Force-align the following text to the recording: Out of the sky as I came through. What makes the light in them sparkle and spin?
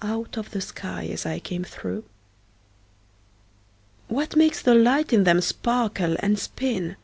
Out 0.00 0.38
of 0.38 0.52
the 0.52 0.62
sky 0.62 1.04
as 1.12 1.26
I 1.26 1.38
came 1.40 1.62
through. 1.62 2.04
What 4.06 4.34
makes 4.34 4.62
the 4.62 4.74
light 4.74 5.12
in 5.12 5.24
them 5.24 5.42
sparkle 5.42 6.16
and 6.20 6.38
spin? 6.38 6.96